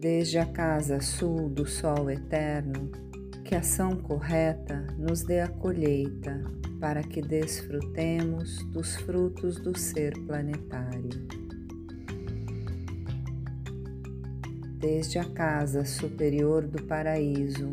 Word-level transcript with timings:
Desde 0.00 0.38
a 0.38 0.46
casa 0.46 1.00
sul 1.00 1.50
do 1.50 1.66
Sol 1.66 2.10
Eterno, 2.10 2.90
que 3.44 3.54
ação 3.54 3.96
correta 3.96 4.86
nos 4.98 5.22
dê 5.22 5.40
a 5.40 5.48
colheita 5.48 6.42
para 6.80 7.02
que 7.02 7.20
desfrutemos 7.20 8.64
dos 8.72 8.96
frutos 8.96 9.60
do 9.60 9.76
ser 9.78 10.14
planetário. 10.26 11.40
desde 14.80 15.18
a 15.18 15.24
casa 15.24 15.84
superior 15.84 16.66
do 16.66 16.82
paraíso, 16.84 17.70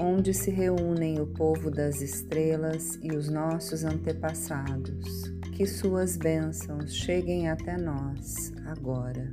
onde 0.00 0.32
se 0.32 0.50
reúnem 0.50 1.20
o 1.20 1.26
povo 1.26 1.70
das 1.70 2.00
estrelas 2.00 2.98
e 3.02 3.12
os 3.12 3.28
nossos 3.28 3.84
antepassados. 3.84 5.34
Que 5.56 5.66
suas 5.66 6.16
bênçãos 6.16 6.94
cheguem 6.94 7.48
até 7.48 7.76
nós 7.78 8.52
agora. 8.66 9.32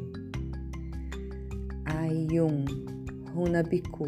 Ayum, 1.99 2.65
Runabiku, 3.35 4.07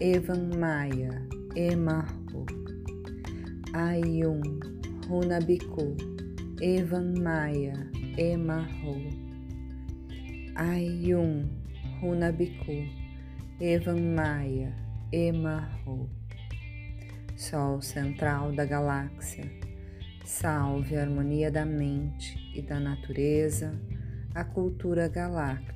Evan 0.00 0.58
Maya, 0.58 1.12
Emarro. 1.54 2.46
Ayum, 3.74 4.40
Runabiku, 5.08 5.96
Evan 6.62 7.22
Maya, 7.22 7.76
Emarro. 8.16 8.96
Ayum, 10.56 11.50
Runabiku, 12.00 12.88
Evan 13.60 14.14
Maia, 14.14 14.72
Emarro, 15.12 16.08
Sol 17.36 17.82
central 17.82 18.52
da 18.52 18.64
galáxia, 18.64 19.44
salve 20.24 20.96
a 20.96 21.02
harmonia 21.02 21.50
da 21.50 21.66
mente 21.66 22.38
e 22.54 22.62
da 22.62 22.80
natureza, 22.80 23.74
a 24.34 24.44
cultura 24.44 25.08
galáctica, 25.08 25.73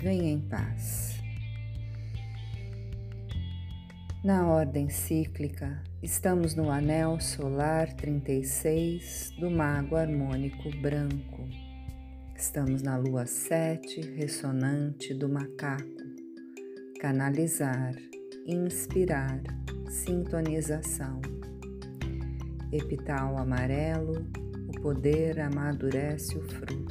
venha 0.00 0.32
em 0.32 0.40
paz. 0.40 1.20
Na 4.24 4.46
ordem 4.46 4.88
cíclica, 4.88 5.82
estamos 6.02 6.54
no 6.54 6.70
anel 6.70 7.20
solar 7.20 7.92
36 7.94 9.32
do 9.38 9.50
Mago 9.50 9.96
Harmônico 9.96 10.70
Branco. 10.80 11.48
Estamos 12.36 12.82
na 12.82 12.96
lua 12.96 13.26
7 13.26 14.00
ressonante 14.16 15.14
do 15.14 15.28
macaco 15.28 16.00
canalizar, 17.00 17.94
inspirar, 18.46 19.40
sintonização. 19.88 21.18
Epital 22.70 23.38
amarelo, 23.38 24.26
o 24.68 24.80
poder 24.82 25.40
amadurece 25.40 26.36
o 26.36 26.42
fruto. 26.42 26.89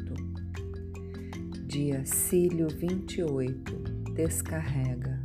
Dia 1.82 2.06
Cílio 2.06 2.68
28, 2.68 4.14
descarrega. 4.14 5.18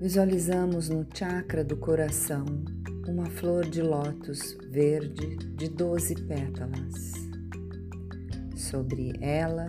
Visualizamos 0.00 0.88
no 0.88 1.04
chakra 1.12 1.64
do 1.64 1.76
coração 1.76 2.44
uma 3.08 3.26
flor 3.26 3.68
de 3.68 3.82
lótus 3.82 4.56
verde 4.70 5.34
de 5.56 5.68
12 5.68 6.14
pétalas. 6.26 7.12
Sobre 8.54 9.14
ela, 9.20 9.66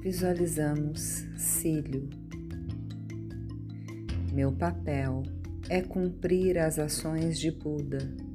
visualizamos 0.00 1.26
cílio. 1.36 2.08
Meu 4.32 4.52
papel 4.52 5.24
é 5.68 5.82
cumprir 5.82 6.56
as 6.56 6.78
ações 6.78 7.40
de 7.40 7.50
Buda. 7.50 8.29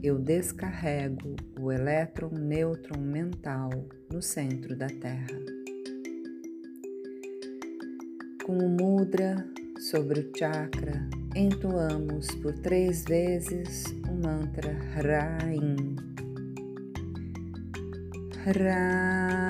Eu 0.00 0.16
descarrego 0.16 1.34
o 1.58 1.72
elétron 1.72 2.30
nêutron 2.30 3.00
mental 3.00 3.70
no 4.12 4.22
centro 4.22 4.76
da 4.76 4.86
Terra. 4.86 5.40
Com 8.44 8.58
o 8.58 8.68
mudra 8.68 9.44
sobre 9.90 10.20
o 10.20 10.30
chakra, 10.38 11.04
entoamos 11.34 12.28
por 12.36 12.52
três 12.58 13.04
vezes 13.06 13.86
o 14.08 14.14
mantra 14.14 14.72
Rain. 14.94 15.96
Rain. 18.46 19.48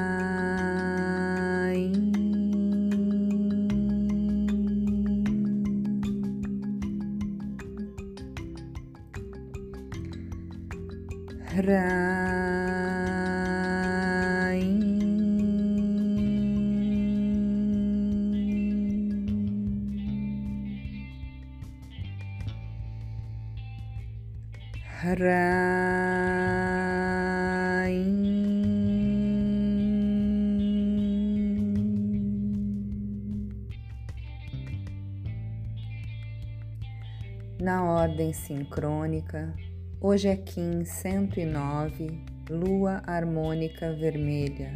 Na 37.61 37.85
ordem 37.85 38.33
sincrônica, 38.33 39.53
Hoje 40.01 40.29
é 40.29 40.37
Kim 40.37 40.85
109, 40.85 42.23
Lua 42.49 43.03
Harmônica 43.05 43.93
Vermelha. 43.95 44.73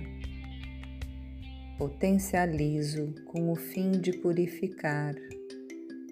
Potencializo 1.78 3.14
com 3.26 3.52
o 3.52 3.54
fim 3.54 3.92
de 3.92 4.10
purificar, 4.18 5.14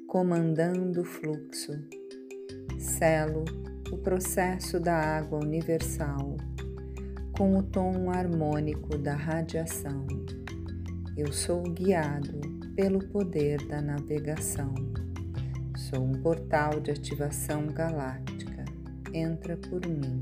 comandando 0.07 1.01
o 1.01 1.05
fluxo. 1.05 1.73
Selo 2.79 3.45
o 3.91 3.99
processo 3.99 4.79
da 4.79 4.95
água 4.95 5.41
universal 5.41 6.37
com 7.37 7.59
o 7.59 7.65
tom 7.65 8.11
harmônico 8.11 8.97
da 8.97 9.17
radiação. 9.17 10.07
Eu 11.17 11.33
sou 11.33 11.65
guiado 11.65 12.39
pelo 12.77 13.05
poder 13.09 13.59
da 13.67 13.83
navegação. 13.83 14.73
Sou 15.75 16.05
um 16.05 16.13
portal 16.13 16.79
de 16.79 16.93
ativação 16.93 17.67
galáctica 17.67 18.30
entra 19.13 19.57
por 19.57 19.87
mim. 19.87 20.21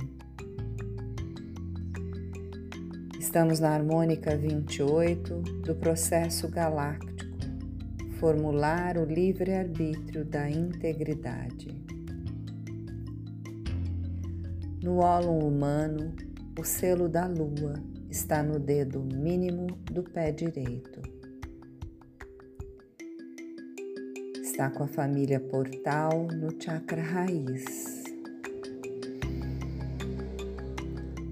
Estamos 3.19 3.61
na 3.61 3.71
harmônica 3.71 4.37
28 4.37 5.35
do 5.65 5.75
processo 5.75 6.49
galáctico, 6.49 7.37
formular 8.19 8.97
o 8.97 9.05
livre-arbítrio 9.05 10.25
da 10.25 10.49
integridade. 10.49 11.85
No 14.83 14.99
ólon 14.99 15.41
humano, 15.41 16.15
o 16.59 16.65
selo 16.65 17.09
da 17.09 17.27
lua 17.27 17.75
está 18.09 18.43
no 18.43 18.59
dedo 18.59 19.01
mínimo 19.01 19.67
do 19.93 20.03
pé 20.03 20.33
direito. 20.33 21.03
Está 24.41 24.71
com 24.71 24.85
a 24.85 24.89
família 24.89 25.39
portal 25.39 26.27
no 26.33 26.51
chakra 26.61 27.03
raiz. 27.03 27.98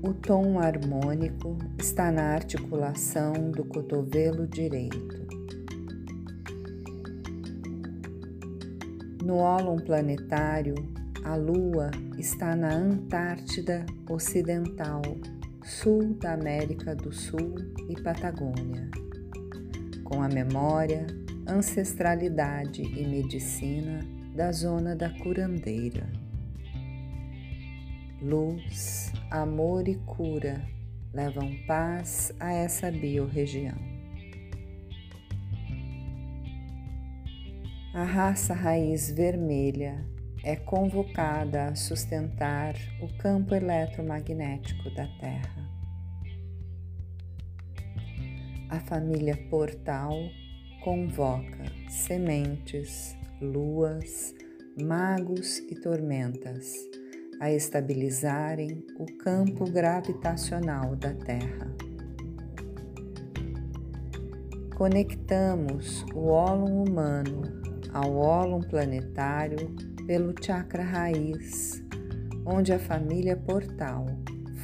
O 0.03 0.13
tom 0.13 0.59
harmônico 0.61 1.57
está 1.79 2.13
na 2.13 2.35
articulação 2.35 3.33
do 3.51 3.65
cotovelo 3.65 4.47
direito. 4.47 5.27
No 9.25 9.37
ólon 9.37 9.77
planetário, 9.79 10.75
a 11.25 11.35
Lua 11.35 11.91
está 12.19 12.55
na 12.55 12.75
Antártida 12.75 13.87
Ocidental, 14.09 15.01
sul 15.65 16.15
da 16.21 16.35
América 16.35 16.95
do 16.95 17.13
Sul 17.13 17.55
e 17.89 18.01
Patagônia. 18.01 18.89
Com 20.05 20.23
a 20.23 20.29
memória, 20.29 21.07
ancestralidade 21.49 22.83
e 22.83 23.07
medicina 23.07 24.01
da 24.35 24.53
zona 24.53 24.95
da 24.95 25.09
curandeira 25.19 26.26
luz, 28.21 29.13
amor 29.31 29.87
e 29.89 29.95
cura 29.95 30.67
levam 31.13 31.55
paz 31.67 32.33
a 32.41 32.53
essa 32.53 32.91
biorregião. 32.91 33.77
A 37.95 38.05
raça 38.05 38.53
raiz 38.53 39.11
vermelha 39.11 40.05
é 40.45 40.55
convocada 40.55 41.69
a 41.69 41.75
sustentar 41.75 42.75
o 43.01 43.09
campo 43.19 43.55
eletromagnético 43.55 44.91
da 44.95 45.07
Terra. 45.19 45.67
A 48.69 48.81
família 48.81 49.37
Portal 49.49 50.13
convoca 50.85 51.65
sementes, 51.89 53.17
luas, 53.41 54.35
magos 54.79 55.59
e 55.59 55.75
tormentas 55.81 56.75
a 57.41 57.51
estabilizarem 57.51 58.85
o 58.99 59.07
campo 59.19 59.71
gravitacional 59.71 60.97
da 60.97 61.13
Terra. 61.15 61.75
Conectamos 64.75 66.05
o 66.15 66.27
ólon 66.29 66.85
humano 66.85 67.43
ao 67.93 68.17
ólon 68.17 68.61
planetário 68.61 69.75
pelo 70.07 70.35
chakra 70.41 70.83
raiz, 70.83 71.83
onde 72.45 72.73
a 72.73 72.79
família 72.79 73.37
portal 73.37 74.07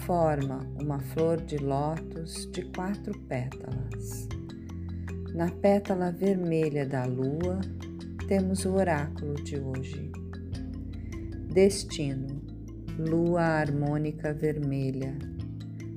forma 0.06 0.66
uma 0.80 1.00
flor 1.00 1.40
de 1.40 1.56
lótus 1.56 2.50
de 2.52 2.62
quatro 2.62 3.19
pétalas. 3.20 4.28
Na 5.34 5.50
pétala 5.50 6.12
vermelha 6.12 6.86
da 6.86 7.04
lua, 7.04 7.60
temos 8.28 8.64
o 8.64 8.74
oráculo 8.74 9.34
de 9.42 9.58
hoje. 9.58 10.12
Destino 11.52 12.41
lua 12.98 13.42
harmônica 13.42 14.34
vermelha, 14.34 15.16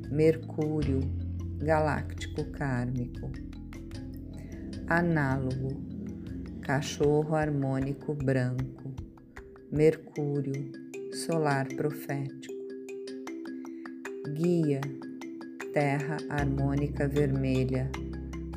Mercúrio 0.09 1.01
galáctico 1.57 2.45
kármico, 2.51 3.29
análogo, 4.87 5.75
cachorro 6.61 7.35
harmônico 7.35 8.13
branco, 8.13 8.93
Mercúrio 9.71 10.71
solar 11.13 11.67
profético, 11.67 12.53
guia, 14.33 14.79
terra 15.73 16.17
harmônica 16.29 17.07
vermelha, 17.09 17.91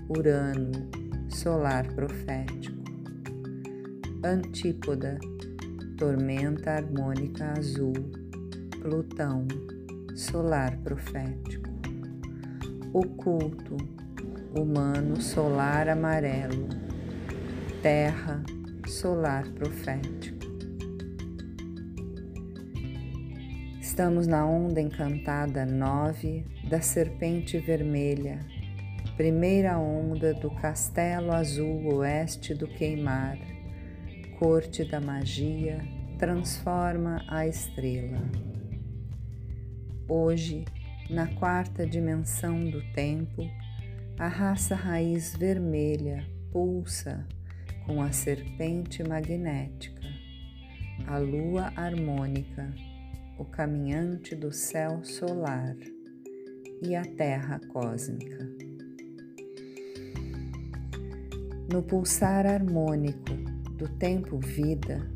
Urano 0.08 0.88
solar 1.28 1.88
profético, 1.92 2.84
antípoda, 4.22 5.18
tormenta 5.96 6.76
harmônica 6.76 7.52
azul 7.58 8.27
Plutão, 8.80 9.46
solar 10.14 10.76
profético. 10.78 11.68
Oculto, 12.92 13.76
humano 14.56 15.20
solar 15.20 15.88
amarelo. 15.88 16.68
Terra, 17.82 18.40
solar 18.86 19.48
profético. 19.48 20.46
Estamos 23.80 24.28
na 24.28 24.46
onda 24.46 24.80
encantada 24.80 25.66
9 25.66 26.46
da 26.70 26.80
serpente 26.80 27.58
vermelha, 27.58 28.38
primeira 29.16 29.76
onda 29.76 30.32
do 30.34 30.52
castelo 30.52 31.32
azul 31.32 31.96
oeste 31.96 32.54
do 32.54 32.68
queimar, 32.68 33.38
corte 34.38 34.84
da 34.84 35.00
magia, 35.00 35.80
transforma 36.16 37.24
a 37.28 37.44
estrela. 37.44 38.22
Hoje, 40.10 40.64
na 41.10 41.26
quarta 41.26 41.86
dimensão 41.86 42.64
do 42.70 42.80
tempo, 42.94 43.46
a 44.18 44.26
raça 44.26 44.74
raiz 44.74 45.36
vermelha 45.36 46.26
pulsa 46.50 47.26
com 47.84 48.00
a 48.00 48.10
serpente 48.10 49.06
magnética, 49.06 50.00
a 51.06 51.18
lua 51.18 51.70
harmônica, 51.76 52.74
o 53.38 53.44
caminhante 53.44 54.34
do 54.34 54.50
céu 54.50 55.04
solar 55.04 55.76
e 56.82 56.96
a 56.96 57.02
terra 57.02 57.60
cósmica. 57.68 58.48
No 61.70 61.82
pulsar 61.82 62.46
harmônico 62.46 63.34
do 63.76 63.86
tempo-vida, 63.98 65.06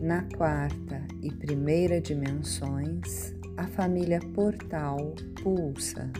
na 0.00 0.22
quarta 0.34 1.06
e 1.22 1.30
primeira 1.30 2.00
dimensões, 2.00 3.38
a 3.56 3.66
família 3.66 4.20
Portal 4.34 5.14
pulsa 5.42 6.10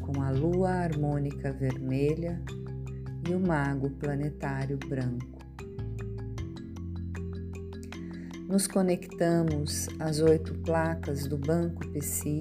com 0.00 0.22
a 0.22 0.30
lua 0.30 0.70
harmônica 0.70 1.52
vermelha 1.52 2.40
e 3.28 3.34
o 3.34 3.40
mago 3.40 3.90
planetário 3.90 4.78
branco. 4.78 5.40
Nos 8.48 8.66
conectamos 8.66 9.88
às 10.00 10.20
oito 10.20 10.54
placas 10.60 11.26
do 11.26 11.36
Banco 11.38 11.86
Psi 11.92 12.40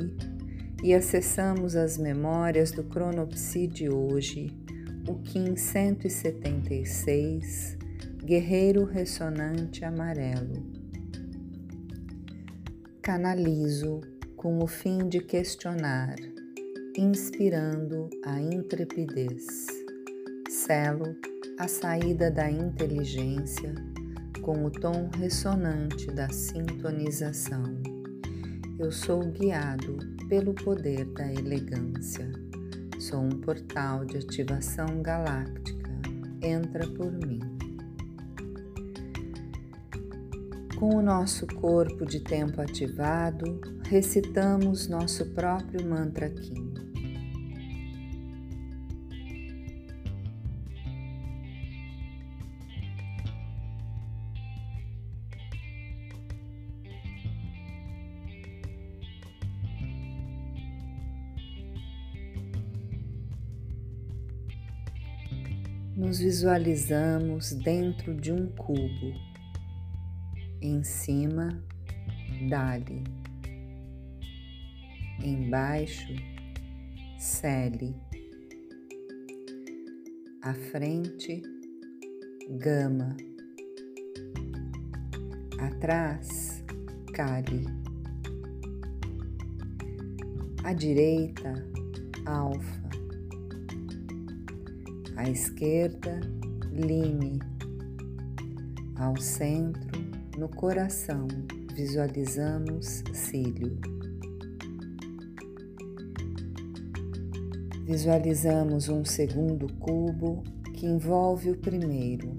e 0.81 0.93
acessamos 0.93 1.75
as 1.75 1.98
memórias 1.98 2.71
do 2.71 2.83
Cronopsi 2.83 3.67
de 3.67 3.89
hoje, 3.89 4.57
o 5.07 5.15
Kim 5.19 5.55
176, 5.55 7.77
Guerreiro 8.24 8.86
Ressonante 8.86 9.86
Amarelo. 9.86 10.79
Canalizo 13.01 14.01
com 14.39 14.63
o 14.63 14.67
fim 14.67 15.10
de 15.10 15.19
questionar, 15.19 16.15
inspirando 16.98 18.10
a 18.24 18.39
intrepidez. 18.39 19.67
Selo 20.50 21.13
a 21.60 21.67
saída 21.67 22.31
da 22.31 22.50
inteligência 22.50 23.75
com 24.41 24.63
o 24.63 24.72
tom 24.72 25.10
ressonante 25.17 26.08
da 26.08 26.29
sintonização. 26.29 27.65
Eu 28.79 28.93
sou 28.93 29.29
guiado 29.29 29.98
pelo 30.29 30.53
poder 30.53 31.03
da 31.15 31.29
elegância. 31.34 32.31
Sou 32.98 33.19
um 33.19 33.41
portal 33.41 34.05
de 34.05 34.19
ativação 34.19 35.01
galáctica. 35.01 35.91
Entra 36.41 36.88
por 36.88 37.12
mim. 37.12 37.58
Com 40.79 40.95
o 40.95 41.01
nosso 41.01 41.45
corpo 41.45 42.05
de 42.05 42.21
tempo 42.21 42.62
ativado, 42.62 43.59
recitamos 43.83 44.88
nosso 44.88 45.25
próprio 45.33 45.86
mantra 45.86 46.29
Kim. 46.29 46.74
Nos 65.98 66.19
visualizamos 66.19 67.51
dentro 67.51 68.15
de 68.15 68.31
um 68.31 68.48
cubo 68.48 69.28
em 70.61 70.83
cima, 70.83 71.61
Dali. 72.49 73.03
Embaixo, 75.23 76.13
Cele. 77.17 77.95
À 80.41 80.53
frente, 80.53 81.41
Gama. 82.51 83.15
Atrás, 85.59 86.63
Kali. 87.13 87.65
À 90.63 90.73
direita, 90.73 91.53
Alfa. 92.25 92.89
À 95.17 95.29
esquerda, 95.29 96.21
Lime. 96.71 97.39
Ao 98.95 99.17
centro, 99.17 99.88
no 100.39 100.48
coração, 100.48 101.27
visualizamos 101.75 103.03
cílio. 103.13 103.77
Visualizamos 107.84 108.88
um 108.88 109.03
segundo 109.03 109.67
cubo 109.74 110.41
que 110.74 110.86
envolve 110.86 111.51
o 111.51 111.58
primeiro. 111.58 112.38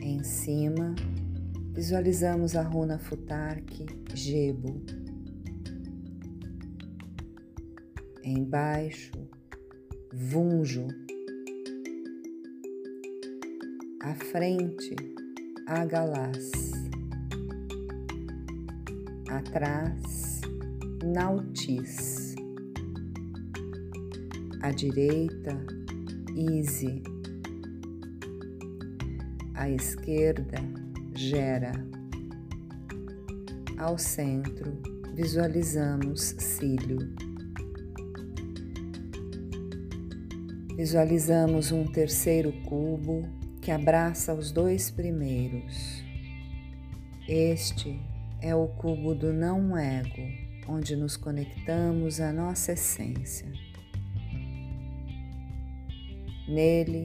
Em 0.00 0.22
cima, 0.22 0.94
visualizamos 1.72 2.54
a 2.54 2.62
runa 2.62 3.00
Futark 3.00 3.84
Gebo. 4.14 4.80
Embaixo, 8.22 9.10
Vunjo. 10.12 10.86
À 14.00 14.14
frente, 14.14 14.96
Agalás. 15.66 16.50
Atrás, 19.28 20.40
Nautis 21.04 22.22
à 24.62 24.70
direita, 24.70 25.58
Easy, 26.36 27.02
à 29.54 29.68
esquerda, 29.68 30.58
Gera. 31.14 31.72
Ao 33.76 33.98
centro, 33.98 34.80
visualizamos 35.14 36.36
cílio. 36.38 36.98
Visualizamos 40.76 41.72
um 41.72 41.84
terceiro 41.84 42.52
cubo 42.64 43.28
que 43.62 43.70
abraça 43.70 44.34
os 44.34 44.50
dois 44.50 44.90
primeiros. 44.90 46.04
Este 47.28 47.96
é 48.40 48.52
o 48.56 48.66
cubo 48.66 49.14
do 49.14 49.32
não 49.32 49.78
ego, 49.78 50.28
onde 50.66 50.96
nos 50.96 51.16
conectamos 51.16 52.20
à 52.20 52.32
nossa 52.32 52.72
essência. 52.72 53.46
Nele, 56.48 57.04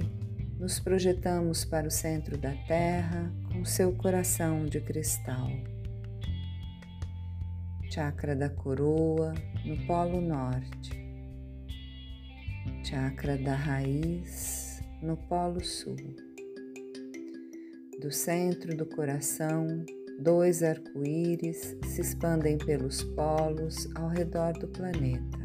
nos 0.57 0.79
projetamos 0.79 1.63
para 1.63 1.87
o 1.87 1.91
centro 1.91 2.35
da 2.39 2.55
Terra 2.65 3.31
com 3.53 3.63
seu 3.63 3.93
coração 3.93 4.65
de 4.65 4.81
cristal. 4.81 5.51
Chakra 7.91 8.35
da 8.35 8.49
coroa 8.49 9.35
no 9.63 9.77
Polo 9.85 10.19
Norte. 10.19 10.89
Chakra 12.83 13.37
da 13.37 13.53
raiz 13.53 14.81
no 15.03 15.15
Polo 15.15 15.63
Sul. 15.63 16.26
Do 17.99 18.11
centro 18.11 18.77
do 18.77 18.85
coração, 18.85 19.83
dois 20.19 20.61
arco-íris 20.61 21.75
se 21.83 22.01
expandem 22.01 22.55
pelos 22.55 23.01
polos 23.01 23.87
ao 23.95 24.07
redor 24.07 24.53
do 24.53 24.67
planeta. 24.67 25.39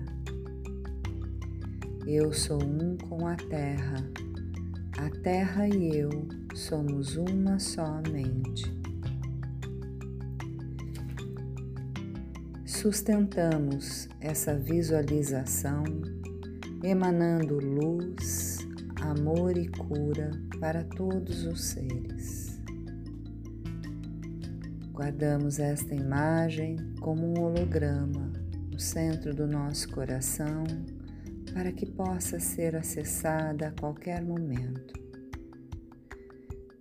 Eu 2.07 2.31
sou 2.31 2.63
um 2.63 2.99
com 2.99 3.27
a 3.27 3.37
terra. 3.37 4.07
A 4.99 5.09
terra 5.23 5.67
e 5.67 5.97
eu 5.97 6.11
somos 6.55 7.17
uma 7.17 7.59
só 7.59 8.03
mente. 8.11 8.71
Sustentamos 12.67 14.11
essa 14.21 14.55
visualização 14.55 15.85
emanando 16.83 17.59
luz, 17.59 18.59
amor 19.01 19.57
e 19.57 19.69
cura 19.69 20.31
para 20.59 20.83
todos 20.85 21.45
os 21.45 21.65
seres. 21.65 22.42
Guardamos 24.93 25.59
esta 25.59 25.95
imagem 25.95 26.77
como 27.01 27.27
um 27.27 27.45
holograma 27.45 28.31
no 28.71 28.79
centro 28.79 29.35
do 29.35 29.47
nosso 29.47 29.89
coração 29.89 30.65
para 31.55 31.73
que 31.73 31.87
possa 31.87 32.39
ser 32.39 32.77
acessada 32.77 33.69
a 33.69 33.73
qualquer 33.73 34.23
momento. 34.23 34.93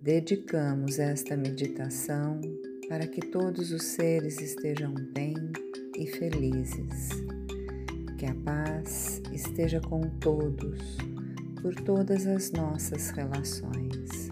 Dedicamos 0.00 0.98
esta 0.98 1.36
meditação 1.36 2.38
para 2.86 3.06
que 3.06 3.22
todos 3.22 3.72
os 3.72 3.82
seres 3.82 4.40
estejam 4.42 4.92
bem 5.14 5.34
e 5.96 6.06
felizes. 6.06 7.08
Que 8.18 8.26
a 8.26 8.34
paz 8.44 9.22
esteja 9.32 9.80
com 9.80 10.02
todos, 10.20 10.98
por 11.62 11.74
todas 11.74 12.26
as 12.26 12.52
nossas 12.52 13.08
relações. 13.10 14.28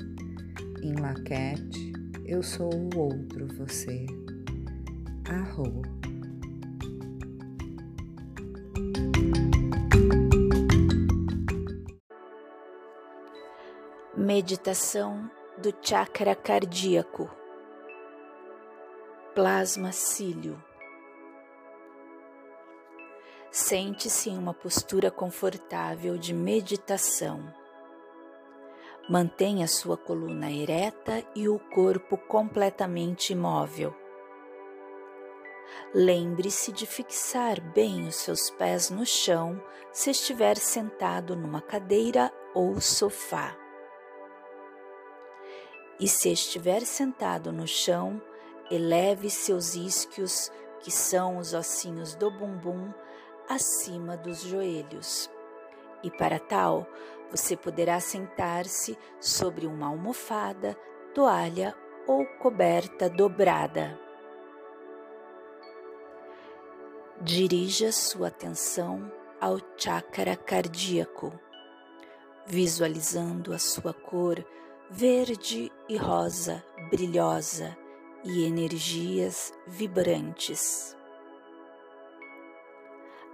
Em 0.83 0.95
Laquete, 0.95 1.90
eu 2.31 2.45
sou 2.45 2.71
o 2.73 2.97
outro 2.97 3.49
você. 3.57 4.07
Arro. 5.29 5.83
Meditação 14.17 15.29
do 15.59 15.75
chakra 15.83 16.37
cardíaco. 16.37 17.29
Plasma 19.35 19.91
cílio. 19.91 20.63
Sente-se 23.51 24.31
em 24.31 24.39
uma 24.39 24.55
postura 24.55 25.11
confortável 25.11 26.17
de 26.17 26.33
meditação. 26.33 27.60
Mantenha 29.09 29.67
sua 29.67 29.97
coluna 29.97 30.51
ereta 30.51 31.25
e 31.35 31.49
o 31.49 31.59
corpo 31.59 32.17
completamente 32.17 33.33
imóvel. 33.33 33.95
Lembre-se 35.95 36.73
de 36.73 36.87
fixar 36.87 37.61
bem 37.61 38.07
os 38.07 38.17
seus 38.17 38.51
pés 38.51 38.91
no 38.91 39.05
chão 39.05 39.61
se 39.93 40.11
estiver 40.11 40.57
sentado 40.57 41.35
numa 41.35 41.61
cadeira 41.61 42.33
ou 42.55 42.81
sofá 42.81 43.57
e 46.01 46.09
se 46.09 46.33
estiver 46.33 46.81
sentado 46.87 47.53
no 47.53 47.69
chão, 47.69 48.21
eleve 48.71 49.29
seus 49.29 49.75
isquios, 49.75 50.51
que 50.81 50.91
são 50.91 51.37
os 51.37 51.53
ossinhos 51.53 52.15
do 52.15 52.31
bumbum, 52.31 52.91
acima 53.47 54.17
dos 54.17 54.41
joelhos. 54.41 55.31
E 56.03 56.11
para 56.11 56.39
tal, 56.39 56.87
você 57.31 57.57
poderá 57.57 58.01
sentar-se 58.01 58.99
sobre 59.21 59.67
uma 59.67 59.87
almofada, 59.87 60.77
toalha 61.15 61.75
ou 62.07 62.27
coberta 62.39 63.09
dobrada. 63.09 63.99
Dirija 67.21 67.93
sua 67.93 68.29
atenção 68.29 69.13
ao 69.41 69.59
chakra 69.77 70.37
cardíaco, 70.37 71.33
visualizando 72.47 73.53
a 73.53 73.59
sua 73.59 73.93
cor 73.93 74.45
verde 74.91 75.71
e 75.89 75.97
rosa, 75.97 76.65
brilhosa 76.91 77.77
e 78.25 78.45
energias 78.45 79.53
vibrantes. 79.67 80.97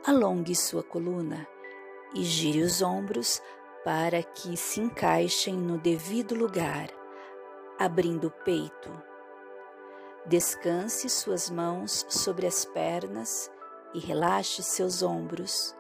Alongue 0.07 0.55
sua 0.55 0.83
coluna 0.83 1.49
e 2.15 2.23
gire 2.23 2.63
os 2.63 2.83
ombros 2.83 3.41
para 3.87 4.21
que 4.21 4.57
se 4.57 4.81
encaixem 4.81 5.55
no 5.55 5.79
devido 5.79 6.35
lugar, 6.35 6.89
abrindo 7.79 8.27
o 8.27 8.31
peito. 8.33 8.91
Descanse 10.27 11.09
suas 11.09 11.49
mãos 11.49 12.05
sobre 12.09 12.49
as 12.49 12.65
pernas 12.65 13.49
e 13.95 14.01
relaxe 14.01 14.61
seus 14.65 15.05
ombros, 15.05 15.73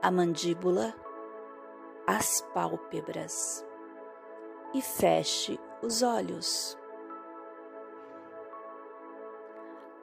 a 0.00 0.10
mandíbula, 0.10 0.94
as 2.06 2.40
pálpebras 2.54 3.62
e 4.72 4.80
feche 4.80 5.60
os 5.82 6.00
olhos. 6.00 6.78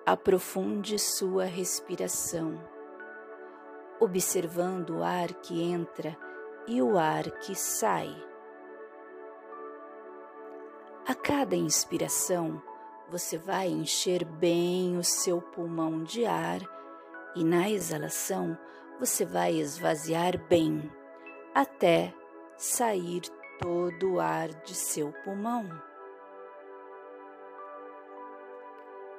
Aprofunde 0.06 1.00
sua 1.00 1.46
respiração, 1.46 2.54
observando 4.00 4.98
o 4.98 5.04
ar 5.04 5.34
que 5.34 5.64
entra 5.64 6.16
e 6.68 6.82
o 6.82 6.98
ar 6.98 7.30
que 7.40 7.56
sai. 7.56 8.16
A 11.08 11.16
cada 11.16 11.56
inspiração, 11.56 12.62
você 13.10 13.38
vai 13.38 13.68
encher 13.68 14.24
bem 14.24 14.98
o 14.98 15.04
seu 15.04 15.42
pulmão 15.42 16.04
de 16.04 16.26
ar 16.26 16.62
e 17.36 17.44
na 17.44 17.70
exalação 17.70 18.58
você 19.00 19.26
vai 19.26 19.54
esvaziar 19.54 20.38
bem 20.48 20.92
até 21.54 22.14
sair 22.56 23.22
todo 23.60 24.14
o 24.14 24.20
ar 24.20 24.50
de 24.64 24.76
seu 24.76 25.12
pulmão. 25.24 25.68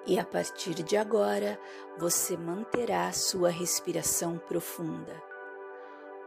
E 0.06 0.18
a 0.18 0.24
partir 0.24 0.74
de 0.82 0.96
agora, 0.96 1.58
você 1.98 2.36
manterá 2.36 3.12
sua 3.12 3.50
respiração 3.50 4.36
profunda, 4.36 5.22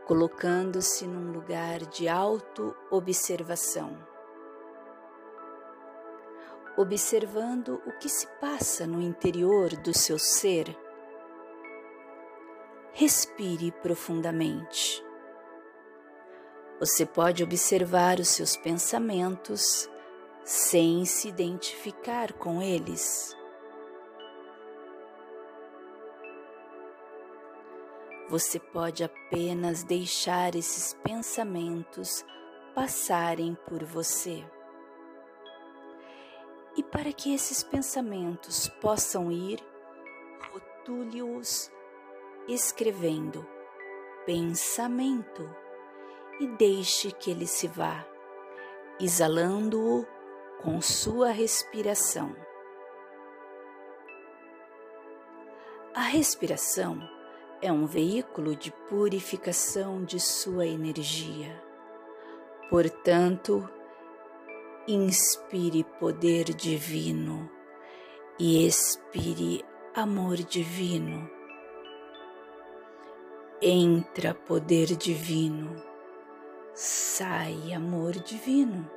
colocando-se 0.06 1.08
num 1.08 1.32
lugar 1.32 1.80
de 1.80 2.08
auto-observação, 2.08 3.98
observando 6.78 7.82
o 7.88 7.98
que 7.98 8.08
se 8.08 8.28
passa 8.40 8.86
no 8.86 9.02
interior 9.02 9.70
do 9.78 9.98
seu 9.98 10.20
ser. 10.20 10.68
Respire 12.94 13.72
profundamente. 13.72 15.04
Você 16.80 17.06
pode 17.06 17.44
observar 17.44 18.20
os 18.20 18.28
seus 18.28 18.56
pensamentos 18.56 19.90
sem 20.44 21.04
se 21.06 21.28
identificar 21.30 22.32
com 22.34 22.62
eles. 22.62 23.36
Você 28.28 28.60
pode 28.60 29.04
apenas 29.04 29.84
deixar 29.84 30.56
esses 30.56 30.94
pensamentos 31.04 32.26
passarem 32.74 33.56
por 33.68 33.84
você. 33.84 34.44
E 36.76 36.82
para 36.82 37.14
que 37.14 37.34
esses 37.34 37.64
pensamentos 37.64 38.68
possam 38.82 39.32
ir, 39.32 39.60
rotule-os 40.52 41.72
escrevendo 42.48 43.48
pensamento 44.26 45.48
e 46.40 46.48
deixe 46.48 47.12
que 47.12 47.30
ele 47.30 47.46
se 47.46 47.68
vá, 47.68 48.06
exalando-o 49.00 50.06
com 50.62 50.82
sua 50.82 51.30
respiração. 51.30 52.36
A 55.94 56.02
respiração 56.02 57.15
é 57.62 57.72
um 57.72 57.86
veículo 57.86 58.56
de 58.56 58.72
purificação 58.90 60.04
de 60.04 60.20
sua 60.20 60.66
energia. 60.66 61.62
Portanto, 62.70 63.70
inspire 64.88 65.84
poder 66.00 66.54
divino 66.54 67.50
e 68.38 68.66
expire 68.66 69.64
amor 69.94 70.38
divino. 70.38 71.30
Entra 73.62 74.34
poder 74.34 74.96
divino, 74.96 75.76
sai 76.74 77.74
amor 77.74 78.14
divino. 78.14 78.90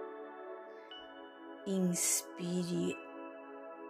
Inspire 1.67 2.97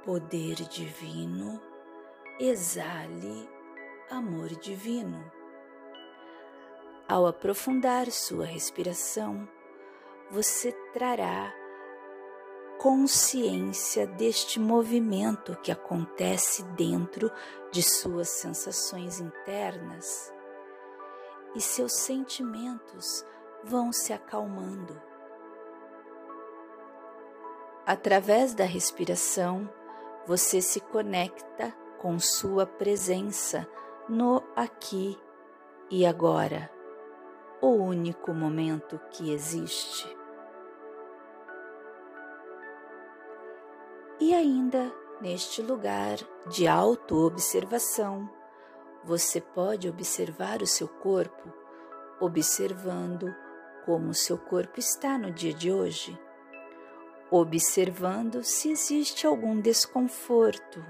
poder 0.05 0.57
divino, 0.57 1.61
exale 2.39 3.49
amor 4.11 4.49
divino. 4.57 5.31
Ao 7.07 7.27
aprofundar 7.27 8.11
sua 8.11 8.47
respiração, 8.47 9.49
você 10.31 10.73
trará 10.93 11.53
consciência 12.79 14.07
deste 14.07 14.61
movimento 14.61 15.57
que 15.57 15.71
acontece 15.71 16.62
dentro 16.75 17.31
de 17.71 17.83
suas 17.83 18.28
sensações 18.28 19.21
internas 19.21 20.32
e 21.54 21.61
seus 21.61 21.93
sentimentos 21.93 23.25
vão 23.65 23.93
se 23.93 24.13
acalmando. 24.13 25.00
Através 27.85 28.54
da 28.54 28.65
respiração, 28.65 29.69
você 30.26 30.61
se 30.61 30.80
conecta 30.80 31.75
com 31.99 32.19
sua 32.19 32.65
presença 32.65 33.67
no 34.08 34.42
aqui 34.56 35.18
e 35.90 36.06
agora, 36.06 36.71
o 37.60 37.68
único 37.68 38.32
momento 38.32 38.99
que 39.10 39.30
existe. 39.30 40.08
E 44.18 44.32
ainda 44.32 44.90
neste 45.21 45.60
lugar 45.60 46.16
de 46.47 46.66
auto-observação, 46.66 48.30
você 49.04 49.42
pode 49.42 49.88
observar 49.88 50.62
o 50.62 50.66
seu 50.66 50.88
corpo, 50.88 51.52
observando 52.18 53.34
como 53.84 54.08
o 54.08 54.14
seu 54.14 54.38
corpo 54.38 54.80
está 54.80 55.18
no 55.18 55.30
dia 55.30 55.52
de 55.52 55.71
hoje, 55.71 56.18
observando 57.30 58.42
se 58.42 58.71
existe 58.71 59.26
algum 59.26 59.60
desconforto 59.60 60.82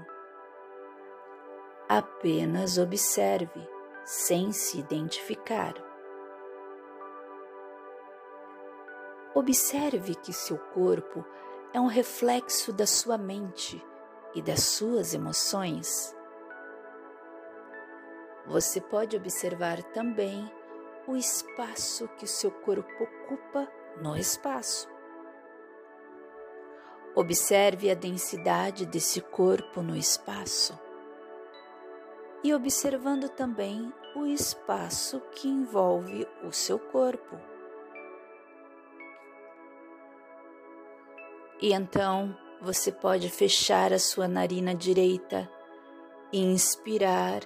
Apenas 1.91 2.77
observe, 2.77 3.67
sem 4.05 4.51
se 4.51 4.77
identificar. 4.77 5.73
Observe 9.33 10.13
que 10.13 10.31
seu 10.31 10.59
corpo 10.59 11.25
é 11.73 11.81
um 11.81 11.87
reflexo 11.87 12.71
da 12.71 12.85
sua 12.85 13.17
mente 13.17 13.83
e 14.35 14.41
das 14.41 14.61
suas 14.65 15.15
emoções. 15.15 16.15
Você 18.45 18.79
pode 18.79 19.17
observar 19.17 19.81
também 19.85 20.47
o 21.07 21.15
espaço 21.15 22.07
que 22.19 22.27
seu 22.27 22.51
corpo 22.51 23.03
ocupa 23.03 23.67
no 23.99 24.15
espaço. 24.15 24.87
Observe 27.15 27.89
a 27.89 27.95
densidade 27.95 28.85
desse 28.85 29.21
corpo 29.21 29.81
no 29.81 29.95
espaço 29.95 30.79
e 32.43 32.53
observando 32.53 33.29
também 33.29 33.93
o 34.15 34.25
espaço 34.25 35.19
que 35.31 35.47
envolve 35.47 36.27
o 36.43 36.51
seu 36.51 36.79
corpo. 36.79 37.37
E 41.61 41.73
então 41.73 42.35
você 42.61 42.91
pode 42.91 43.29
fechar 43.29 43.91
a 43.91 43.99
sua 43.99 44.27
narina 44.27 44.73
direita, 44.73 45.49
inspirar 46.31 47.41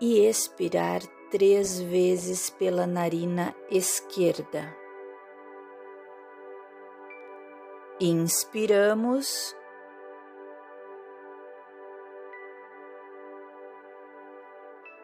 e 0.00 0.20
expirar 0.20 1.00
três 1.30 1.80
vezes 1.80 2.50
pela 2.50 2.86
narina 2.86 3.54
esquerda. 3.70 4.76
Inspiramos 7.98 9.54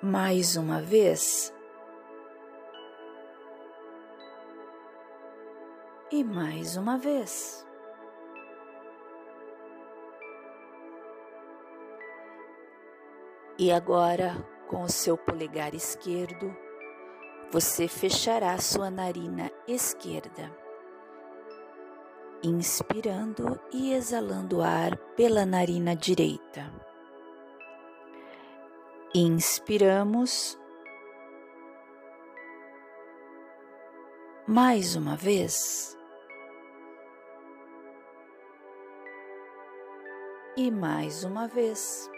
mais 0.02 0.56
uma 0.56 0.80
vez. 0.80 1.52
E 6.10 6.22
mais 6.22 6.76
uma 6.76 6.96
vez. 6.96 7.66
E 13.58 13.72
agora, 13.72 14.36
com 14.68 14.82
o 14.84 14.88
seu 14.88 15.18
polegar 15.18 15.74
esquerdo, 15.74 16.56
você 17.50 17.88
fechará 17.88 18.56
sua 18.58 18.88
narina 18.88 19.50
esquerda, 19.66 20.48
inspirando 22.40 23.60
e 23.72 23.92
exalando 23.92 24.62
ar 24.62 24.96
pela 25.16 25.44
narina 25.44 25.96
direita. 25.96 26.72
Inspiramos. 29.14 30.58
Mais 34.46 34.96
uma 34.96 35.16
vez. 35.16 35.96
E 40.58 40.70
mais 40.70 41.24
uma 41.24 41.48
vez. 41.48 42.10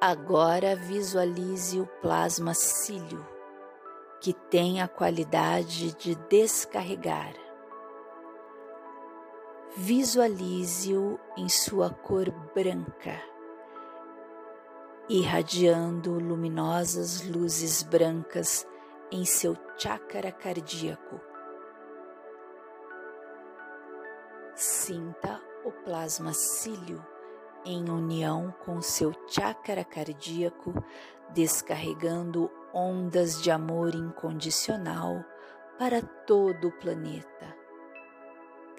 Agora 0.00 0.76
visualize 0.76 1.80
o 1.80 1.86
plasma 2.00 2.54
cílio, 2.54 3.26
que 4.20 4.32
tem 4.32 4.80
a 4.80 4.86
qualidade 4.86 5.92
de 5.96 6.14
descarregar 6.14 7.49
Visualize-o 9.76 11.16
em 11.36 11.48
sua 11.48 11.90
cor 11.90 12.28
branca, 12.52 13.22
irradiando 15.08 16.18
luminosas 16.18 17.24
luzes 17.24 17.84
brancas 17.84 18.66
em 19.12 19.24
seu 19.24 19.56
chakra 19.78 20.32
cardíaco. 20.32 21.20
Sinta 24.56 25.40
o 25.64 25.70
plasma 25.70 26.32
cílio 26.32 27.06
em 27.64 27.88
união 27.88 28.52
com 28.64 28.82
seu 28.82 29.12
chakra 29.28 29.84
cardíaco, 29.84 30.74
descarregando 31.32 32.50
ondas 32.74 33.40
de 33.40 33.52
amor 33.52 33.94
incondicional 33.94 35.24
para 35.78 36.02
todo 36.02 36.68
o 36.68 36.72
planeta, 36.72 37.49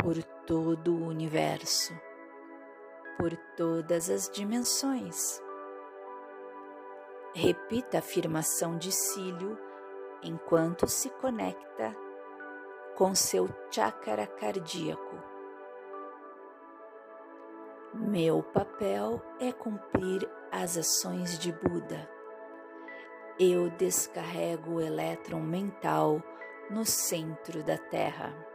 por 0.02 0.22
todo 0.48 0.96
o 0.96 1.08
universo, 1.08 1.94
por 3.20 3.38
todas 3.56 4.10
as 4.10 4.28
dimensões. 4.28 5.40
Repita 7.36 7.98
a 7.98 8.00
afirmação 8.00 8.80
de 8.80 8.92
cílio 8.92 9.58
enquanto 10.24 10.88
se 10.88 11.10
conecta 11.12 11.96
com 12.96 13.14
seu 13.14 13.48
chakra 13.70 14.26
cardíaco. 14.26 15.16
Meu 17.94 18.42
papel 18.42 19.22
é 19.40 19.52
cumprir 19.52 20.28
as 20.52 20.78
ações 20.78 21.38
de 21.38 21.52
Buda. 21.52 22.10
Eu 23.40 23.70
descarrego 23.72 24.76
o 24.76 24.82
elétron 24.82 25.42
mental 25.42 26.24
no 26.72 26.86
centro 26.86 27.64
da 27.64 27.78
Terra. 27.78 28.51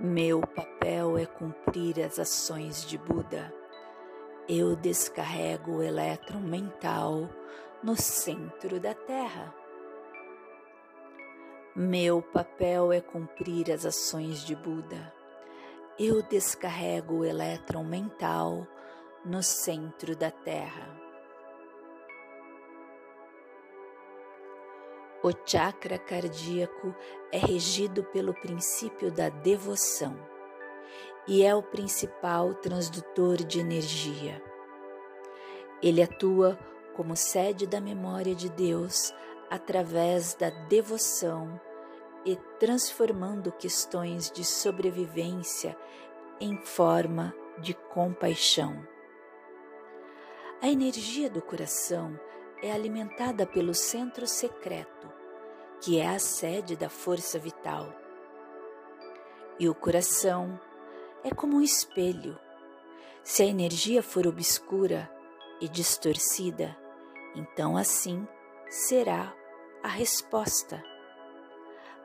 Meu 0.00 0.40
papel 0.40 1.18
é 1.18 1.26
cumprir 1.26 2.00
as 2.00 2.20
ações 2.20 2.86
de 2.86 2.96
Buda. 2.96 3.52
Eu 4.48 4.76
descarrego 4.76 5.78
o 5.78 5.82
elétron 5.82 6.38
mental 6.38 7.28
no 7.82 7.96
centro 7.96 8.78
da 8.78 8.94
Terra. 8.94 9.52
Meu 11.74 12.22
papel 12.22 12.92
é 12.92 13.00
cumprir 13.00 13.72
as 13.72 13.84
ações 13.84 14.44
de 14.44 14.54
Buda. 14.54 15.12
Eu 15.98 16.22
descarrego 16.22 17.16
o 17.16 17.24
elétron 17.24 17.82
mental 17.82 18.68
no 19.24 19.42
centro 19.42 20.14
da 20.14 20.30
Terra. 20.30 20.97
O 25.20 25.32
chakra 25.44 25.98
cardíaco 25.98 26.94
é 27.32 27.38
regido 27.38 28.04
pelo 28.04 28.32
princípio 28.32 29.10
da 29.10 29.28
devoção 29.28 30.16
e 31.26 31.42
é 31.42 31.52
o 31.52 31.62
principal 31.62 32.54
transdutor 32.54 33.38
de 33.38 33.58
energia. 33.58 34.40
Ele 35.82 36.00
atua 36.00 36.56
como 36.94 37.16
sede 37.16 37.66
da 37.66 37.80
memória 37.80 38.32
de 38.32 38.48
Deus 38.48 39.12
através 39.50 40.34
da 40.34 40.50
devoção 40.50 41.60
e 42.24 42.36
transformando 42.60 43.50
questões 43.50 44.30
de 44.30 44.44
sobrevivência 44.44 45.76
em 46.40 46.56
forma 46.58 47.34
de 47.60 47.74
compaixão. 47.74 48.86
A 50.62 50.68
energia 50.68 51.28
do 51.28 51.42
coração 51.42 52.18
é 52.62 52.72
alimentada 52.72 53.46
pelo 53.46 53.74
centro 53.74 54.26
secreto, 54.26 55.10
que 55.80 55.98
é 55.98 56.08
a 56.08 56.18
sede 56.18 56.76
da 56.76 56.88
força 56.88 57.38
vital. 57.38 57.92
E 59.58 59.68
o 59.68 59.74
coração 59.74 60.60
é 61.24 61.30
como 61.30 61.56
um 61.56 61.62
espelho. 61.62 62.38
Se 63.22 63.42
a 63.42 63.46
energia 63.46 64.02
for 64.02 64.26
obscura 64.26 65.10
e 65.60 65.68
distorcida, 65.68 66.76
então 67.34 67.76
assim 67.76 68.26
será 68.68 69.34
a 69.82 69.88
resposta. 69.88 70.82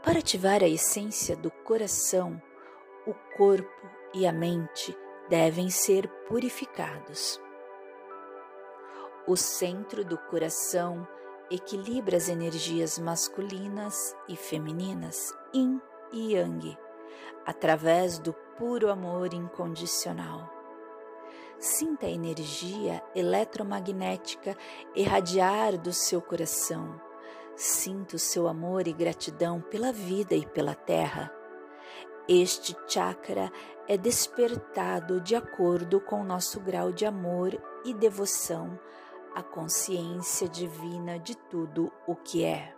Para 0.04 0.20
ativar 0.20 0.62
a 0.62 0.68
essência 0.68 1.36
do 1.36 1.50
coração, 1.50 2.42
o 3.08 3.14
corpo 3.38 3.90
e 4.14 4.28
a 4.28 4.32
mente 4.32 4.96
devem 5.30 5.70
ser 5.70 6.08
purificados. 6.28 7.40
O 9.26 9.38
centro 9.38 10.04
do 10.04 10.18
coração 10.18 11.08
equilibra 11.50 12.18
as 12.18 12.28
energias 12.28 13.00
masculinas 13.00 14.14
e 14.28 14.36
femininas, 14.36 15.34
yin 15.54 15.80
e 16.12 16.34
yang, 16.34 16.78
através 17.46 18.20
do 18.20 18.34
puro 18.58 18.92
amor 18.92 19.34
incondicional. 19.34 20.52
Sinta 21.58 22.06
a 22.06 22.10
energia 22.10 23.02
eletromagnética 23.16 24.58
irradiar 24.94 25.78
do 25.78 25.94
seu 25.94 26.22
coração. 26.22 27.00
Sinta 27.56 28.18
o 28.18 28.20
seu 28.20 28.46
amor 28.46 28.90
e 28.90 28.92
gratidão 28.92 29.62
pela 29.62 29.94
vida 29.94 30.36
e 30.36 30.46
pela 30.46 30.76
terra. 30.76 31.34
Este 32.28 32.76
chakra 32.90 33.50
é 33.88 33.96
despertado 33.96 35.22
de 35.22 35.34
acordo 35.34 36.02
com 36.02 36.20
o 36.20 36.26
nosso 36.26 36.60
grau 36.60 36.92
de 36.92 37.06
amor 37.06 37.58
e 37.86 37.94
devoção 37.94 38.78
à 39.36 39.42
consciência 39.42 40.48
divina 40.48 41.20
de 41.20 41.36
tudo 41.36 41.92
o 42.08 42.16
que 42.16 42.44
é. 42.44 42.76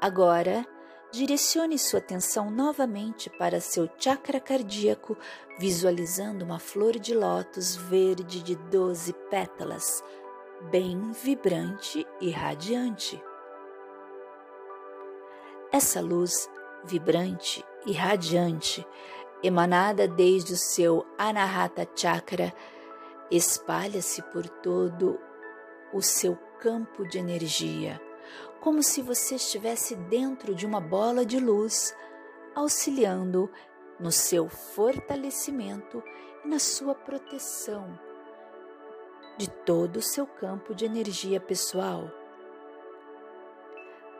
Agora, 0.00 0.64
direcione 1.10 1.78
sua 1.78 1.98
atenção 1.98 2.50
novamente 2.50 3.28
para 3.30 3.60
seu 3.60 3.88
chakra 3.98 4.38
cardíaco, 4.38 5.16
visualizando 5.58 6.44
uma 6.44 6.58
flor 6.58 6.98
de 6.98 7.14
lótus 7.14 7.74
verde 7.74 8.42
de 8.42 8.54
12 8.54 9.12
pétalas, 9.30 10.02
bem 10.70 11.10
vibrante 11.12 12.06
e 12.20 12.30
radiante. 12.30 13.22
Essa 15.72 16.00
luz 16.00 16.48
vibrante 16.84 17.64
e 17.84 17.92
radiante, 17.92 18.86
emanada 19.42 20.06
desde 20.06 20.52
o 20.52 20.56
seu 20.56 21.04
Anahata 21.18 21.86
Chakra, 21.94 22.52
espalha-se 23.30 24.22
por 24.22 24.48
todo 24.48 25.18
o 25.92 26.02
seu 26.02 26.36
campo 26.58 27.06
de 27.06 27.18
energia 27.18 28.00
como 28.60 28.82
se 28.82 29.00
você 29.02 29.36
estivesse 29.36 29.94
dentro 29.94 30.54
de 30.54 30.66
uma 30.66 30.80
bola 30.80 31.24
de 31.24 31.38
luz, 31.38 31.94
auxiliando 32.54 33.50
no 33.98 34.10
seu 34.10 34.48
fortalecimento 34.48 36.02
e 36.44 36.48
na 36.48 36.58
sua 36.58 36.94
proteção 36.94 37.98
de 39.36 39.48
todo 39.48 39.96
o 39.96 40.02
seu 40.02 40.26
campo 40.26 40.74
de 40.74 40.84
energia 40.84 41.40
pessoal. 41.40 42.10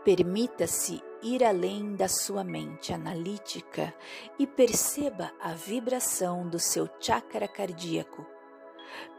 Permita-se 0.05 1.03
ir 1.21 1.45
além 1.45 1.97
da 1.97 2.09
sua 2.09 2.45
mente 2.45 2.93
analítica 2.93 3.93
e 4.39 4.47
perceba 4.47 5.33
a 5.41 5.53
vibração 5.53 6.49
do 6.49 6.59
seu 6.59 6.89
chakra 7.01 7.49
cardíaco 7.49 8.25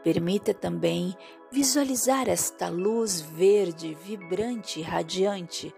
Permita 0.02 0.54
também 0.54 1.16
visualizar 1.50 2.28
esta 2.28 2.68
luz 2.68 3.20
verde, 3.20 3.94
vibrante 3.94 4.80
e 4.80 4.82
radiante, 4.82 5.74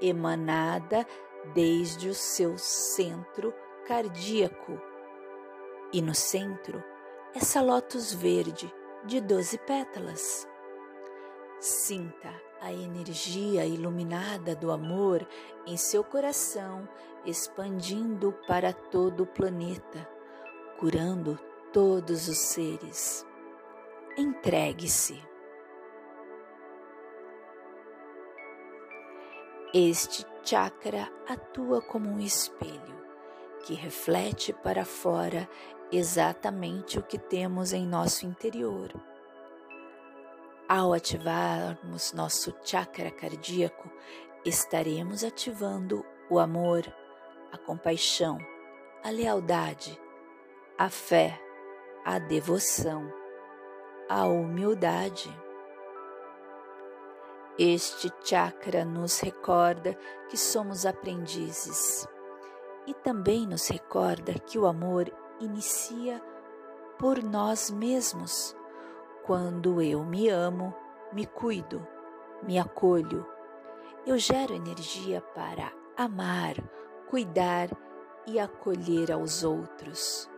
emanada 0.00 1.06
desde 1.54 2.08
o 2.08 2.14
seu 2.14 2.56
centro 2.56 3.52
cardíaco. 3.86 4.80
E 5.92 6.00
no 6.00 6.14
centro, 6.14 6.82
essa 7.34 7.60
lótus 7.60 8.12
verde 8.12 8.72
de 9.04 9.20
doze 9.20 9.58
pétalas. 9.58 10.46
Sinta 11.60 12.32
a 12.60 12.72
energia 12.72 13.64
iluminada 13.64 14.54
do 14.54 14.70
amor 14.70 15.26
em 15.66 15.76
seu 15.76 16.04
coração 16.04 16.88
expandindo 17.24 18.32
para 18.46 18.72
todo 18.72 19.24
o 19.24 19.26
planeta, 19.26 20.08
curando 20.78 21.38
todos 21.72 22.28
os 22.28 22.38
seres 22.38 23.27
entregue-se. 24.18 25.22
Este 29.72 30.26
chakra 30.42 31.08
atua 31.28 31.80
como 31.80 32.10
um 32.10 32.18
espelho 32.18 32.98
que 33.64 33.74
reflete 33.74 34.52
para 34.52 34.84
fora 34.84 35.48
exatamente 35.92 36.98
o 36.98 37.02
que 37.02 37.16
temos 37.16 37.72
em 37.72 37.86
nosso 37.86 38.26
interior. 38.26 38.92
Ao 40.68 40.92
ativarmos 40.92 42.12
nosso 42.12 42.52
chakra 42.64 43.12
cardíaco, 43.12 43.88
estaremos 44.44 45.22
ativando 45.22 46.04
o 46.28 46.40
amor, 46.40 46.82
a 47.52 47.56
compaixão, 47.56 48.36
a 49.04 49.10
lealdade, 49.10 49.98
a 50.76 50.90
fé, 50.90 51.40
a 52.04 52.18
devoção 52.18 53.27
a 54.08 54.26
humildade. 54.26 55.30
Este 57.58 58.10
chakra 58.22 58.84
nos 58.84 59.20
recorda 59.20 59.94
que 60.30 60.36
somos 60.36 60.86
aprendizes 60.86 62.08
e 62.86 62.94
também 62.94 63.46
nos 63.46 63.68
recorda 63.68 64.32
que 64.32 64.58
o 64.58 64.66
amor 64.66 65.12
inicia 65.40 66.22
por 66.98 67.22
nós 67.22 67.70
mesmos. 67.70 68.56
Quando 69.24 69.82
eu 69.82 70.04
me 70.04 70.28
amo, 70.28 70.74
me 71.12 71.26
cuido, 71.26 71.86
me 72.42 72.58
acolho, 72.58 73.26
eu 74.06 74.16
gero 74.16 74.54
energia 74.54 75.20
para 75.20 75.70
amar, 75.96 76.54
cuidar 77.10 77.68
e 78.26 78.38
acolher 78.38 79.12
aos 79.12 79.44
outros. 79.44 80.30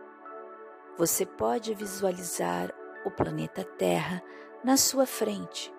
Você 0.97 1.25
pode 1.25 1.73
visualizar 1.73 2.73
o 3.05 3.11
planeta 3.11 3.63
Terra 3.63 4.21
na 4.63 4.77
sua 4.77 5.05
frente, 5.05 5.73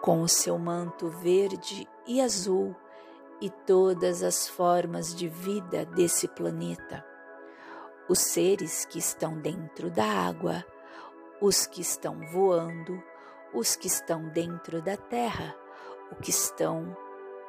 com 0.00 0.22
o 0.22 0.28
seu 0.28 0.58
manto 0.58 1.08
verde 1.08 1.88
e 2.06 2.20
azul 2.20 2.74
e 3.40 3.48
todas 3.48 4.22
as 4.22 4.46
formas 4.48 5.14
de 5.14 5.28
vida 5.28 5.84
desse 5.86 6.28
planeta. 6.28 7.04
Os 8.08 8.18
seres 8.18 8.84
que 8.84 8.98
estão 8.98 9.38
dentro 9.38 9.90
da 9.90 10.04
água, 10.04 10.64
os 11.40 11.66
que 11.66 11.80
estão 11.80 12.20
voando, 12.32 13.02
os 13.54 13.76
que 13.76 13.86
estão 13.86 14.28
dentro 14.28 14.82
da 14.82 14.96
terra, 14.96 15.56
os 16.12 16.18
que 16.18 16.30
estão 16.30 16.96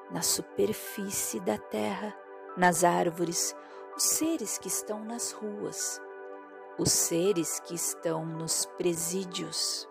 na 0.09 0.21
superfície 0.21 1.39
da 1.39 1.57
terra, 1.57 2.15
nas 2.55 2.83
árvores, 2.83 3.55
os 3.95 4.03
seres 4.03 4.57
que 4.57 4.67
estão 4.67 5.03
nas 5.03 5.31
ruas, 5.31 6.01
os 6.77 6.91
seres 6.91 7.59
que 7.59 7.75
estão 7.75 8.25
nos 8.25 8.65
presídios, 8.77 9.87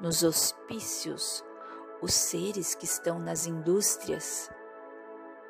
nos 0.00 0.22
hospícios, 0.22 1.44
os 2.02 2.12
seres 2.14 2.74
que 2.74 2.84
estão 2.84 3.18
nas 3.18 3.46
indústrias. 3.46 4.50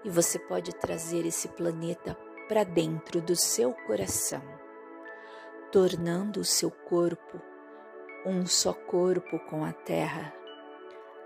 E 0.04 0.10
você 0.10 0.38
pode 0.38 0.74
trazer 0.74 1.26
esse 1.26 1.48
planeta 1.48 2.16
para 2.48 2.64
dentro 2.64 3.20
do 3.20 3.34
seu 3.34 3.72
coração, 3.86 4.42
tornando 5.72 6.40
o 6.40 6.44
seu 6.44 6.70
corpo 6.70 7.40
um 8.26 8.46
só 8.46 8.72
corpo 8.72 9.38
com 9.48 9.64
a 9.64 9.72
terra, 9.72 10.34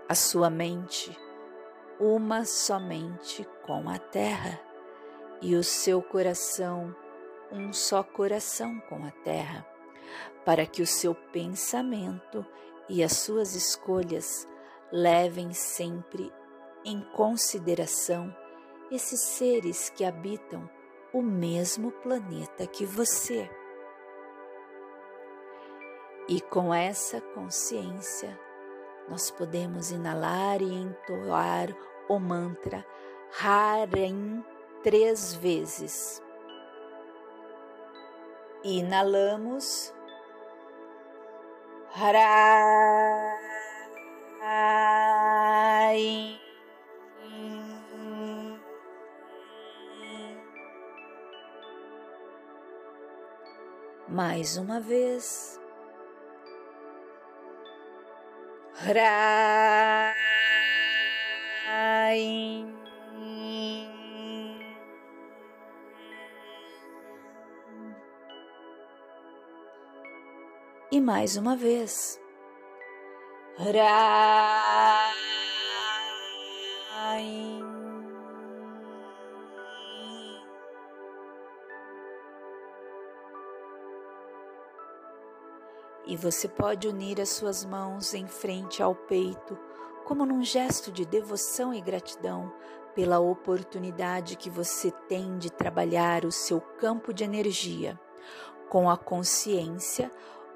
a 0.07 0.15
sua 0.15 0.49
mente 0.49 1.17
uma 1.99 2.43
somente 2.43 3.47
com 3.65 3.89
a 3.89 3.97
terra, 3.97 4.59
e 5.41 5.55
o 5.55 5.63
seu 5.63 6.01
coração 6.01 6.95
um 7.53 7.71
só 7.71 8.01
coração 8.01 8.79
com 8.89 9.05
a 9.05 9.11
terra, 9.23 9.65
para 10.43 10.65
que 10.65 10.81
o 10.81 10.87
seu 10.87 11.13
pensamento 11.13 12.45
e 12.89 13.03
as 13.03 13.13
suas 13.13 13.53
escolhas 13.53 14.47
levem 14.91 15.53
sempre 15.53 16.33
em 16.83 17.01
consideração 17.13 18.35
esses 18.91 19.21
seres 19.21 19.89
que 19.89 20.03
habitam 20.03 20.69
o 21.13 21.21
mesmo 21.21 21.91
planeta 21.91 22.65
que 22.65 22.85
você. 22.85 23.49
E 26.27 26.41
com 26.41 26.73
essa 26.73 27.21
consciência, 27.21 28.39
nós 29.09 29.29
podemos 29.29 29.91
inalar 29.91 30.61
e 30.61 30.73
entoar 30.73 31.75
o 32.07 32.17
mantra 32.17 32.85
Harem 33.41 34.43
três 34.83 35.33
vezes. 35.33 36.22
Inalamos. 38.63 39.93
Harai. 41.95 43.43
Mais 54.07 54.57
uma 54.57 54.79
vez. 54.79 55.59
Rai. 58.75 60.13
E 70.93 71.01
mais 71.01 71.35
uma 71.37 71.55
vez. 71.55 72.21
Rai. 73.57 73.73
E 86.05 86.15
você 86.15 86.47
pode 86.47 86.87
unir 86.87 87.19
as 87.19 87.29
suas 87.29 87.65
mãos 87.65 88.13
em 88.13 88.27
frente 88.27 88.83
ao 88.83 88.93
peito, 88.93 89.57
como 90.05 90.27
num 90.27 90.43
gesto 90.43 90.91
de 90.91 91.07
devoção 91.07 91.73
e 91.73 91.81
gratidão 91.81 92.53
pela 92.93 93.17
oportunidade 93.17 94.35
que 94.35 94.47
você 94.51 94.91
tem 95.09 95.39
de 95.39 95.51
trabalhar 95.51 96.23
o 96.23 96.31
seu 96.31 96.61
campo 96.61 97.11
de 97.11 97.23
energia, 97.23 97.99
com 98.69 98.87
a 98.87 98.95
consciência 98.95 100.11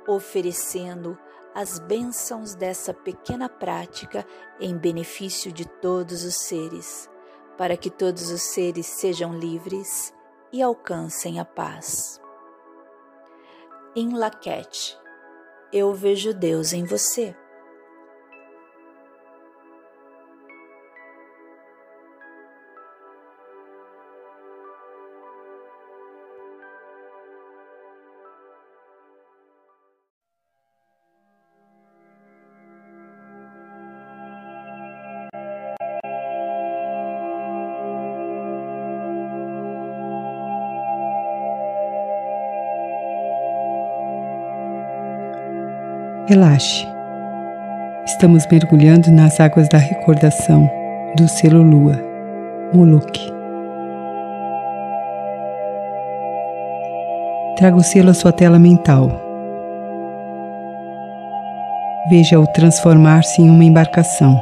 oferecendo 0.08 1.18
as 1.54 1.80
bênçãos 1.80 2.56
dessa 2.56 2.94
pequena 2.94 3.50
prática 3.50 4.26
em 4.60 4.78
benefício 4.78 5.52
de 5.52 5.68
todos 5.68 6.24
os 6.24 6.36
seres, 6.36 7.10
para 7.58 7.76
que 7.76 7.90
todos 7.90 8.30
os 8.30 8.42
seres 8.42 8.86
sejam 8.86 9.38
livres 9.38 10.14
e 10.52 10.62
alcancem 10.62 11.40
a 11.40 11.46
paz. 11.46 12.22
Em 13.96 14.16
Laquete, 14.16 14.98
eu 15.74 15.94
vejo 15.94 16.34
Deus 16.34 16.74
em 16.74 16.86
você. 16.86 17.36
Relaxe. 46.30 46.86
Estamos 48.06 48.46
mergulhando 48.52 49.10
nas 49.14 49.40
águas 49.40 49.70
da 49.70 49.78
recordação 49.78 50.70
do 51.16 51.26
selo 51.26 51.62
Lua, 51.62 51.98
Moloch. 52.74 53.34
Traga 57.56 57.78
o 57.78 57.82
selo 57.82 58.10
à 58.10 58.14
sua 58.14 58.34
tela 58.34 58.60
mental. 58.60 59.10
Veja-o 62.10 62.46
transformar-se 62.48 63.42
em 63.42 63.50
uma 63.50 63.64
embarcação. 63.64 64.38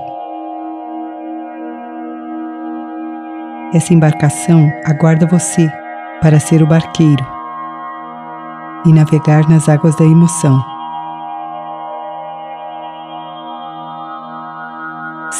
Essa 3.76 3.94
embarcação 3.94 4.72
aguarda 4.86 5.28
você 5.28 5.72
para 6.20 6.40
ser 6.40 6.64
o 6.64 6.68
barqueiro 6.68 7.24
e 8.88 8.92
navegar 8.92 9.48
nas 9.48 9.70
águas 9.70 9.96
da 9.96 10.04
emoção. 10.04 10.75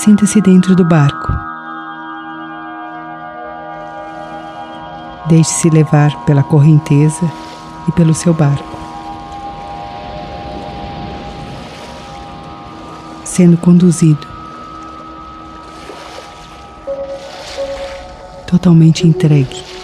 Sinta-se 0.06 0.40
dentro 0.40 0.76
do 0.76 0.86
barco. 0.86 1.34
Deixe-se 5.28 5.68
levar 5.72 6.16
pela 6.26 6.44
correnteza 6.44 7.26
e 7.88 7.92
pelo 7.92 8.14
seu 8.14 8.32
barco. 8.32 8.78
Sendo 13.24 13.58
conduzido. 13.58 14.28
Totalmente 18.46 19.08
entregue. 19.08 19.76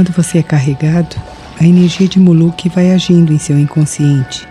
Enquanto 0.00 0.16
você 0.16 0.38
é 0.38 0.42
carregado, 0.42 1.14
a 1.60 1.64
energia 1.66 2.08
de 2.08 2.18
Muluk 2.18 2.70
vai 2.70 2.90
agindo 2.90 3.34
em 3.34 3.38
seu 3.38 3.58
inconsciente, 3.58 4.48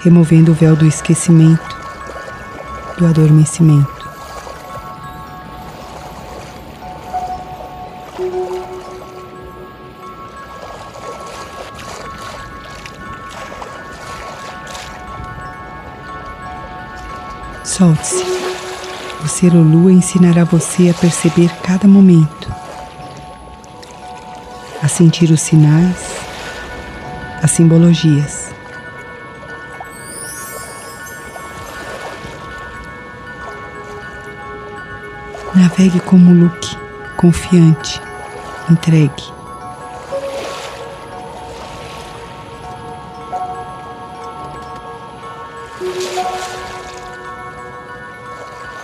removendo 0.00 0.52
o 0.52 0.54
véu 0.54 0.74
do 0.74 0.86
esquecimento, 0.86 1.76
do 2.96 3.04
adormecimento. 3.04 4.08
Solte-se. 17.62 18.24
O 19.22 19.28
ser 19.28 19.52
Lua 19.52 19.92
ensinará 19.92 20.44
você 20.44 20.88
a 20.88 20.94
perceber 20.94 21.50
cada 21.62 21.86
momento 21.86 22.60
sentir 24.90 25.30
os 25.30 25.40
sinais, 25.40 25.96
as 27.42 27.50
simbologias. 27.52 28.50
Navegue 35.54 36.00
como 36.00 36.32
Luke, 36.32 36.76
confiante, 37.16 38.00
entregue. 38.70 39.40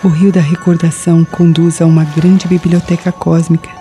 O 0.02 0.08
rio 0.08 0.30
da 0.30 0.40
recordação 0.40 1.24
conduz 1.24 1.82
a 1.82 1.86
uma 1.86 2.04
grande 2.04 2.46
biblioteca 2.46 3.10
cósmica 3.10 3.75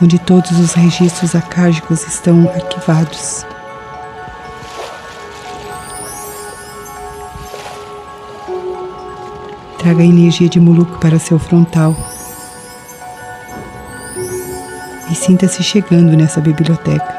onde 0.00 0.18
todos 0.18 0.52
os 0.52 0.72
registros 0.72 1.34
acágicos 1.34 2.06
estão 2.06 2.48
arquivados. 2.48 3.44
Traga 9.78 10.02
a 10.02 10.06
energia 10.06 10.48
de 10.48 10.60
Muluk 10.60 10.98
para 10.98 11.18
seu 11.18 11.38
frontal 11.38 11.96
e 15.10 15.14
sinta-se 15.14 15.62
chegando 15.62 16.16
nessa 16.16 16.40
biblioteca. 16.40 17.16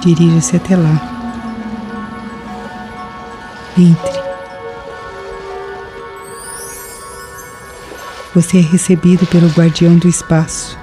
Dirija-se 0.00 0.56
até 0.56 0.76
lá. 0.76 1.11
Entre. 3.82 4.22
Você 8.32 8.58
é 8.58 8.60
recebido 8.60 9.26
pelo 9.26 9.48
guardião 9.48 9.96
do 9.96 10.06
espaço, 10.06 10.78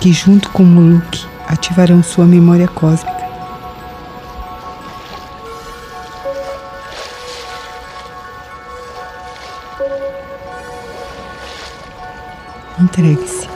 que 0.00 0.12
junto 0.12 0.50
com 0.50 0.62
Muluk 0.62 1.26
ativarão 1.48 2.02
sua 2.02 2.26
memória 2.26 2.68
cósmica. 2.68 3.18
Entregue-se. 12.78 13.48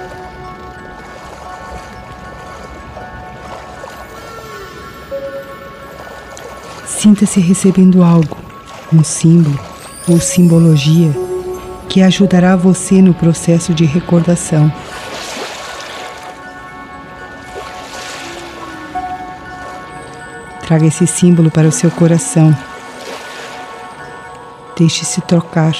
Sinta-se 6.86 7.38
recebendo 7.40 8.02
algo, 8.02 8.43
um 8.94 9.02
símbolo 9.02 9.58
ou 10.08 10.20
simbologia 10.20 11.12
que 11.88 12.02
ajudará 12.02 12.56
você 12.56 13.02
no 13.02 13.12
processo 13.14 13.74
de 13.74 13.84
recordação. 13.84 14.72
Traga 20.66 20.86
esse 20.86 21.06
símbolo 21.06 21.50
para 21.50 21.68
o 21.68 21.72
seu 21.72 21.90
coração. 21.90 22.56
Deixe-se 24.76 25.20
trocar. 25.20 25.74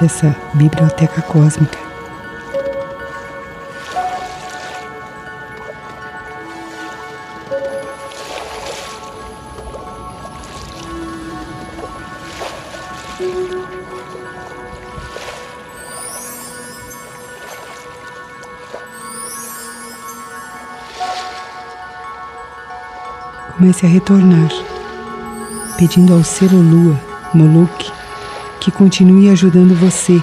Dessa 0.00 0.34
biblioteca 0.54 1.22
cósmica. 1.22 1.78
Comece 23.56 23.86
a 23.86 23.88
retornar, 23.88 24.50
pedindo 25.78 26.12
ao 26.12 26.22
ser 26.22 26.52
lua, 26.52 27.00
Moloch, 27.32 27.90
que 28.60 28.70
continue 28.70 29.30
ajudando 29.30 29.74
você 29.74 30.22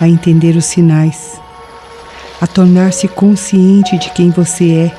a 0.00 0.08
entender 0.08 0.56
os 0.56 0.64
sinais, 0.64 1.40
a 2.40 2.46
tornar-se 2.46 3.08
consciente 3.08 3.98
de 3.98 4.10
quem 4.10 4.30
você 4.30 4.72
é 4.72 4.98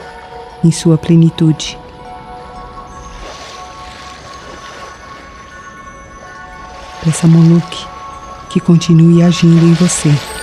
em 0.63 0.71
sua 0.71 0.97
plenitude. 0.97 1.77
Peça 7.03 7.27
a 7.27 7.29
Moloch 7.29 7.87
que 8.49 8.59
continue 8.59 9.21
agindo 9.21 9.65
em 9.65 9.73
você. 9.73 10.34